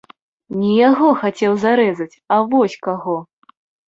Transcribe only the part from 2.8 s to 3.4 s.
каго.